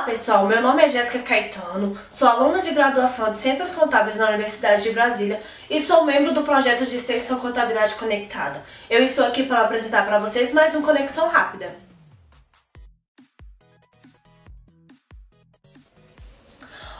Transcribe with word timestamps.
Olá 0.00 0.08
pessoal, 0.08 0.46
meu 0.46 0.62
nome 0.62 0.82
é 0.82 0.88
Jéssica 0.88 1.18
Caetano, 1.18 1.94
sou 2.08 2.26
aluna 2.26 2.62
de 2.62 2.70
graduação 2.70 3.30
de 3.30 3.36
Ciências 3.38 3.74
Contábeis 3.74 4.16
na 4.16 4.28
Universidade 4.30 4.82
de 4.82 4.92
Brasília 4.92 5.42
e 5.68 5.78
sou 5.78 6.06
membro 6.06 6.32
do 6.32 6.42
projeto 6.42 6.86
de 6.86 6.96
extensão 6.96 7.38
Contabilidade 7.38 7.96
Conectada. 7.96 8.64
Eu 8.88 9.04
estou 9.04 9.26
aqui 9.26 9.42
para 9.42 9.60
apresentar 9.60 10.06
para 10.06 10.18
vocês 10.18 10.54
mais 10.54 10.74
um 10.74 10.80
Conexão 10.80 11.28
Rápida. 11.28 11.76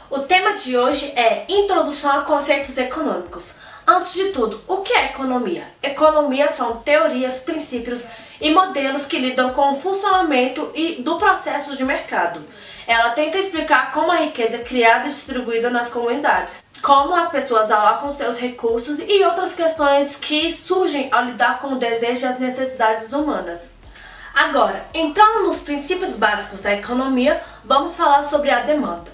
O 0.07 0.19
tema 0.19 0.53
de 0.53 0.77
hoje 0.77 1.11
é 1.15 1.45
Introdução 1.49 2.19
a 2.19 2.21
Conceitos 2.21 2.77
Econômicos. 2.77 3.57
Antes 3.87 4.13
de 4.13 4.25
tudo, 4.25 4.61
o 4.67 4.77
que 4.77 4.93
é 4.93 5.05
economia? 5.05 5.67
Economia 5.81 6.47
são 6.49 6.77
teorias, 6.77 7.39
princípios 7.39 8.05
e 8.41 8.51
modelos 8.51 9.05
que 9.05 9.19
lidam 9.19 9.51
com 9.51 9.71
o 9.71 9.79
funcionamento 9.79 10.71
e 10.73 11.01
do 11.01 11.17
processo 11.17 11.77
de 11.77 11.85
mercado. 11.85 12.43
Ela 12.87 13.11
tenta 13.11 13.37
explicar 13.37 13.91
como 13.91 14.11
a 14.11 14.17
riqueza 14.17 14.57
é 14.57 14.63
criada 14.63 15.07
e 15.07 15.11
distribuída 15.11 15.69
nas 15.69 15.89
comunidades, 15.89 16.65
como 16.81 17.15
as 17.15 17.29
pessoas 17.29 17.69
alocam 17.69 18.11
seus 18.11 18.39
recursos 18.39 18.99
e 18.99 19.23
outras 19.23 19.53
questões 19.53 20.15
que 20.15 20.51
surgem 20.51 21.07
ao 21.11 21.25
lidar 21.25 21.59
com 21.59 21.73
o 21.73 21.79
desejo 21.79 22.25
e 22.25 22.29
as 22.29 22.39
necessidades 22.39 23.13
humanas. 23.13 23.79
Agora, 24.33 24.85
entrando 24.93 25.45
nos 25.45 25.61
princípios 25.61 26.17
básicos 26.17 26.61
da 26.61 26.73
economia, 26.73 27.41
vamos 27.63 27.95
falar 27.95 28.23
sobre 28.23 28.49
a 28.49 28.61
demanda. 28.61 29.11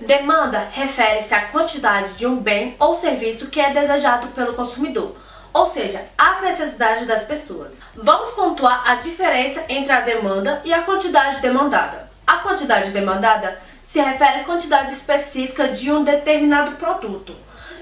Demanda 0.00 0.68
refere-se 0.72 1.34
à 1.34 1.42
quantidade 1.42 2.14
de 2.14 2.26
um 2.26 2.36
bem 2.36 2.74
ou 2.78 2.94
serviço 2.94 3.48
que 3.48 3.60
é 3.60 3.70
desejado 3.70 4.28
pelo 4.28 4.54
consumidor 4.54 5.14
ou 5.52 5.66
seja, 5.66 6.04
as 6.16 6.42
necessidades 6.42 7.06
das 7.06 7.24
pessoas. 7.24 7.82
Vamos 7.94 8.30
pontuar 8.30 8.82
a 8.88 8.94
diferença 8.94 9.64
entre 9.68 9.92
a 9.92 10.00
demanda 10.00 10.60
e 10.64 10.72
a 10.72 10.82
quantidade 10.82 11.40
demandada. 11.40 12.10
A 12.26 12.38
quantidade 12.38 12.90
demandada 12.90 13.60
se 13.82 14.00
refere 14.00 14.40
à 14.40 14.44
quantidade 14.44 14.92
específica 14.92 15.68
de 15.68 15.90
um 15.92 16.04
determinado 16.04 16.76
produto, 16.76 17.34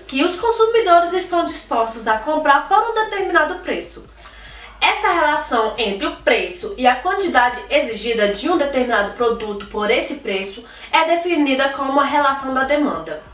que 0.07 0.25
os 0.25 0.41
consumidores 0.41 1.13
estão 1.13 1.45
dispostos 1.45 2.09
a 2.09 2.19
comprar 2.19 2.67
por 2.67 2.79
um 2.79 2.95
determinado 2.95 3.57
preço. 3.57 4.09
Esta 4.81 5.13
relação 5.13 5.75
entre 5.77 6.07
o 6.07 6.17
preço 6.17 6.75
e 6.79 6.87
a 6.87 6.97
quantidade 6.97 7.61
exigida 7.69 8.29
de 8.29 8.49
um 8.49 8.57
determinado 8.57 9.13
produto 9.13 9.67
por 9.67 9.91
esse 9.91 10.17
preço 10.21 10.65
é 10.93 11.05
definida 11.05 11.71
como 11.71 12.01
a 12.01 12.05
relação 12.05 12.55
da 12.55 12.65
demanda. 12.65 13.28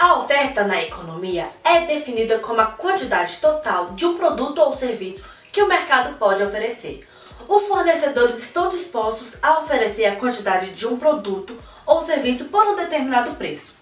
A 0.00 0.14
oferta 0.14 0.64
na 0.64 0.80
economia 0.80 1.46
é 1.62 1.82
definida 1.82 2.38
como 2.38 2.58
a 2.58 2.64
quantidade 2.64 3.36
total 3.36 3.90
de 3.90 4.06
um 4.06 4.16
produto 4.16 4.58
ou 4.58 4.72
serviço 4.72 5.22
que 5.52 5.62
o 5.62 5.68
mercado 5.68 6.16
pode 6.16 6.42
oferecer. 6.42 7.06
Os 7.46 7.68
fornecedores 7.68 8.38
estão 8.38 8.70
dispostos 8.70 9.36
a 9.42 9.58
oferecer 9.58 10.06
a 10.06 10.16
quantidade 10.16 10.70
de 10.70 10.86
um 10.86 10.98
produto 10.98 11.54
ou 11.84 12.00
serviço 12.00 12.46
por 12.46 12.66
um 12.66 12.76
determinado 12.76 13.32
preço. 13.32 13.74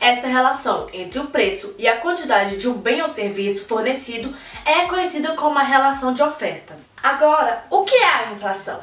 Esta 0.00 0.26
relação 0.26 0.88
entre 0.94 1.18
o 1.18 1.26
preço 1.26 1.74
e 1.78 1.86
a 1.86 1.98
quantidade 1.98 2.56
de 2.56 2.70
um 2.70 2.78
bem 2.78 3.02
ou 3.02 3.08
serviço 3.08 3.66
fornecido 3.66 4.34
é 4.64 4.86
conhecida 4.86 5.34
como 5.34 5.58
a 5.58 5.62
relação 5.62 6.14
de 6.14 6.22
oferta. 6.22 6.74
Agora, 7.02 7.66
o 7.68 7.84
que 7.84 7.96
é 7.96 8.08
a 8.08 8.32
inflação? 8.32 8.80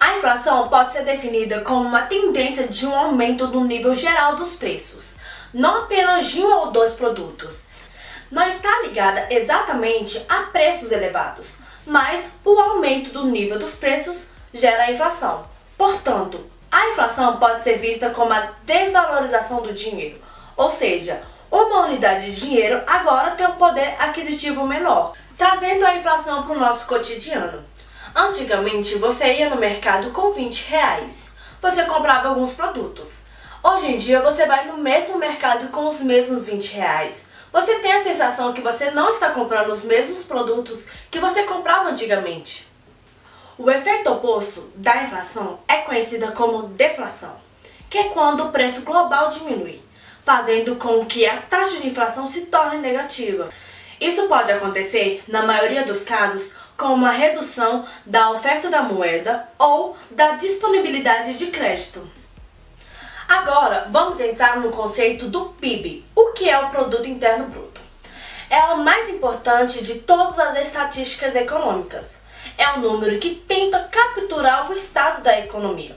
A 0.00 0.18
inflação 0.18 0.66
pode 0.66 0.92
ser 0.92 1.04
definida 1.04 1.60
como 1.60 1.86
uma 1.86 2.02
tendência 2.02 2.66
de 2.66 2.84
um 2.84 2.92
aumento 2.92 3.46
no 3.46 3.62
nível 3.64 3.94
geral 3.94 4.34
dos 4.34 4.56
preços 4.56 5.20
não 5.52 5.82
apenas 5.82 6.26
de 6.28 6.40
um 6.40 6.52
ou 6.52 6.70
dois 6.70 6.92
produtos. 6.92 7.68
Não 8.30 8.48
está 8.48 8.80
ligada 8.82 9.26
exatamente 9.30 10.24
a 10.28 10.44
preços 10.44 10.90
elevados, 10.90 11.60
mas 11.86 12.32
o 12.44 12.58
aumento 12.58 13.10
do 13.10 13.26
nível 13.26 13.58
dos 13.58 13.74
preços 13.74 14.28
gera 14.52 14.84
a 14.84 14.92
inflação. 14.92 15.44
Portanto, 15.76 16.40
a 16.70 16.88
inflação 16.90 17.36
pode 17.36 17.62
ser 17.62 17.78
vista 17.78 18.10
como 18.10 18.32
a 18.32 18.48
desvalorização 18.64 19.62
do 19.62 19.72
dinheiro, 19.72 20.18
ou 20.56 20.70
seja, 20.70 21.20
uma 21.50 21.86
unidade 21.86 22.32
de 22.32 22.46
dinheiro 22.46 22.82
agora 22.86 23.32
tem 23.32 23.46
um 23.46 23.56
poder 23.56 23.94
aquisitivo 23.98 24.66
menor, 24.66 25.12
trazendo 25.36 25.84
a 25.84 25.96
inflação 25.96 26.44
para 26.44 26.56
o 26.56 26.58
nosso 26.58 26.86
cotidiano. 26.86 27.62
Antigamente, 28.14 28.96
você 28.96 29.34
ia 29.34 29.50
no 29.50 29.56
mercado 29.56 30.10
com 30.12 30.32
20 30.32 30.68
reais. 30.68 31.34
Você 31.60 31.84
comprava 31.84 32.28
alguns 32.28 32.54
produtos. 32.54 33.24
Hoje 33.64 33.92
em 33.92 33.96
dia 33.96 34.20
você 34.20 34.44
vai 34.44 34.66
no 34.66 34.78
mesmo 34.78 35.18
mercado 35.18 35.68
com 35.68 35.86
os 35.86 36.00
mesmos 36.00 36.46
20 36.46 36.72
reais. 36.72 37.28
Você 37.52 37.76
tem 37.76 37.92
a 37.92 38.02
sensação 38.02 38.52
que 38.52 38.60
você 38.60 38.90
não 38.90 39.10
está 39.10 39.30
comprando 39.30 39.70
os 39.70 39.84
mesmos 39.84 40.24
produtos 40.24 40.88
que 41.08 41.20
você 41.20 41.44
comprava 41.44 41.88
antigamente. 41.88 42.66
O 43.56 43.70
efeito 43.70 44.10
oposto 44.10 44.72
da 44.74 45.04
inflação 45.04 45.60
é 45.68 45.76
conhecida 45.76 46.32
como 46.32 46.64
deflação, 46.64 47.36
que 47.88 47.98
é 47.98 48.08
quando 48.08 48.46
o 48.46 48.50
preço 48.50 48.82
global 48.82 49.28
diminui, 49.28 49.80
fazendo 50.24 50.74
com 50.74 51.06
que 51.06 51.24
a 51.24 51.36
taxa 51.36 51.78
de 51.80 51.86
inflação 51.86 52.26
se 52.26 52.46
torne 52.46 52.80
negativa. 52.80 53.48
Isso 54.00 54.26
pode 54.26 54.50
acontecer, 54.50 55.22
na 55.28 55.44
maioria 55.44 55.84
dos 55.84 56.02
casos, 56.02 56.56
com 56.76 56.94
uma 56.94 57.12
redução 57.12 57.86
da 58.04 58.32
oferta 58.32 58.68
da 58.68 58.82
moeda 58.82 59.48
ou 59.56 59.96
da 60.10 60.32
disponibilidade 60.32 61.34
de 61.34 61.46
crédito. 61.46 62.21
Agora, 63.32 63.86
vamos 63.88 64.20
entrar 64.20 64.60
no 64.60 64.70
conceito 64.70 65.26
do 65.26 65.46
PIB. 65.58 66.04
O 66.14 66.32
que 66.32 66.50
é 66.50 66.58
o 66.58 66.68
Produto 66.68 67.08
Interno 67.08 67.46
Bruto? 67.46 67.80
É 68.50 68.60
o 68.74 68.84
mais 68.84 69.08
importante 69.08 69.82
de 69.82 70.00
todas 70.00 70.38
as 70.38 70.54
estatísticas 70.56 71.34
econômicas. 71.34 72.24
É 72.58 72.68
um 72.72 72.80
número 72.80 73.18
que 73.18 73.34
tenta 73.34 73.88
capturar 73.90 74.70
o 74.70 74.74
estado 74.74 75.22
da 75.22 75.40
economia. 75.40 75.96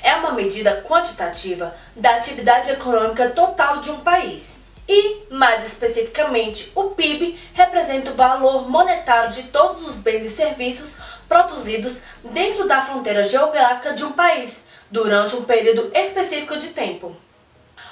É 0.00 0.14
uma 0.14 0.30
medida 0.30 0.80
quantitativa 0.86 1.74
da 1.96 2.18
atividade 2.18 2.70
econômica 2.70 3.30
total 3.30 3.78
de 3.78 3.90
um 3.90 3.98
país. 3.98 4.64
E, 4.88 5.24
mais 5.28 5.66
especificamente, 5.66 6.70
o 6.72 6.90
PIB 6.90 7.36
representa 7.52 8.12
o 8.12 8.14
valor 8.14 8.70
monetário 8.70 9.32
de 9.32 9.42
todos 9.48 9.84
os 9.84 9.98
bens 9.98 10.24
e 10.24 10.30
serviços 10.30 10.98
produzidos 11.28 12.02
dentro 12.22 12.68
da 12.68 12.80
fronteira 12.80 13.24
geográfica 13.24 13.92
de 13.92 14.04
um 14.04 14.12
país, 14.12 14.68
durante 14.90 15.36
um 15.36 15.44
período 15.44 15.90
específico 15.94 16.56
de 16.56 16.68
tempo. 16.68 17.16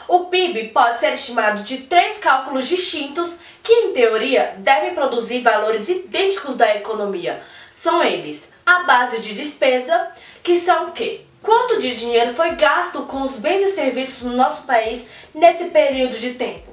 O 0.06 0.27
PIB 0.27 0.69
pode 0.69 1.00
ser 1.00 1.15
estimado 1.15 1.62
de 1.62 1.78
três 1.78 2.19
cálculos 2.19 2.69
distintos 2.69 3.41
que, 3.62 3.72
em 3.72 3.93
teoria, 3.93 4.55
devem 4.59 4.94
produzir 4.94 5.41
valores 5.41 5.88
idênticos 5.88 6.56
da 6.56 6.75
economia. 6.77 7.43
São 7.72 8.03
eles 8.03 8.53
a 8.66 8.83
base 8.83 9.21
de 9.21 9.34
despesa, 9.34 10.10
que 10.43 10.56
são 10.56 10.88
o 10.88 10.93
quê? 10.93 11.22
Quanto 11.43 11.81
de 11.81 11.94
dinheiro 11.94 12.34
foi 12.34 12.53
gasto 12.53 13.03
com 13.03 13.22
os 13.22 13.38
bens 13.38 13.62
e 13.62 13.69
serviços 13.69 14.22
no 14.22 14.37
nosso 14.37 14.62
país 14.62 15.10
nesse 15.34 15.66
período 15.66 16.19
de 16.19 16.34
tempo? 16.34 16.72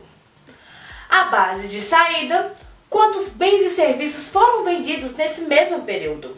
A 1.09 1.25
base 1.25 1.67
de 1.67 1.81
saída, 1.81 2.53
quantos 2.89 3.29
bens 3.29 3.61
e 3.61 3.69
serviços 3.69 4.29
foram 4.29 4.63
vendidos 4.63 5.13
nesse 5.13 5.41
mesmo 5.41 5.81
período? 5.81 6.37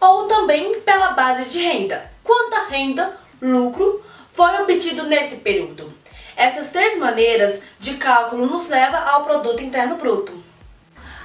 Ou 0.00 0.26
também 0.26 0.80
pela 0.80 1.10
base 1.10 1.50
de 1.50 1.60
renda, 1.60 2.10
quanta 2.28 2.68
renda, 2.68 3.16
lucro, 3.40 4.04
foi 4.34 4.60
obtido 4.60 5.04
nesse 5.04 5.36
período. 5.36 5.90
Essas 6.36 6.68
três 6.68 6.98
maneiras 6.98 7.62
de 7.78 7.94
cálculo 7.94 8.44
nos 8.44 8.68
levam 8.68 9.00
ao 9.08 9.24
produto 9.24 9.62
interno 9.62 9.96
bruto. 9.96 10.34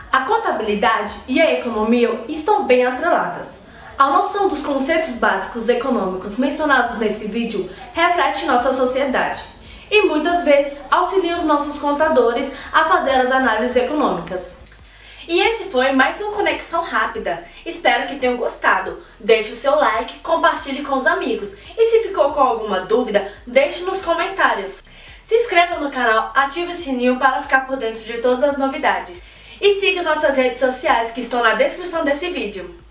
A 0.09 0.22
contabilidade 0.22 1.13
e 1.28 1.42
a 1.42 1.59
economia 1.59 2.24
estão 2.30 2.63
bem 2.63 2.86
atreladas. 2.86 3.63
A 4.00 4.12
noção 4.12 4.47
dos 4.47 4.62
conceitos 4.62 5.16
básicos 5.16 5.68
econômicos 5.68 6.38
mencionados 6.38 6.97
nesse 6.97 7.28
vídeo 7.28 7.69
reflete 7.94 8.46
nossa 8.46 8.72
sociedade 8.72 9.44
e 9.92 10.03
muitas 10.03 10.44
vezes 10.44 10.80
auxilia 10.90 11.36
os 11.36 11.44
nossos 11.44 11.80
contadores 11.80 12.53
a 12.72 12.86
fazer 12.86 13.12
as 13.12 13.30
análises 13.30 13.75
econômicas. 13.75 14.63
E 15.28 15.39
esse 15.39 15.66
foi 15.66 15.94
mais 15.94 16.22
um 16.22 16.34
Conexão 16.34 16.84
Rápida. 16.84 17.45
Espero 17.66 18.07
que 18.07 18.17
tenham 18.17 18.35
gostado. 18.35 19.01
Deixe 19.19 19.53
o 19.53 19.56
seu 19.56 19.75
like, 19.75 20.19
compartilhe 20.19 20.84
com 20.84 20.95
os 20.95 21.07
amigos. 21.07 21.56
E 21.78 21.85
se 21.89 22.07
ficou 22.07 22.31
com 22.31 22.41
alguma 22.41 22.81
dúvida, 22.81 23.31
deixe 23.48 23.86
nos 23.86 24.01
comentários. 24.01 24.83
Se 25.21 25.36
inscreva 25.36 25.80
no 25.80 25.89
canal, 25.89 26.31
ative 26.36 26.71
o 26.71 26.75
sininho 26.75 27.18
para 27.18 27.42
ficar 27.42 27.65
por 27.65 27.77
dentro 27.77 28.03
de 28.03 28.18
todas 28.18 28.44
as 28.44 28.57
novidades. 28.57 29.24
E 29.62 29.71
siga 29.75 30.03
nossas 30.03 30.36
redes 30.36 30.59
sociais 30.59 31.12
que 31.12 31.21
estão 31.21 31.42
na 31.42 31.53
descrição 31.56 32.03
desse 32.03 32.30
vídeo. 32.30 32.82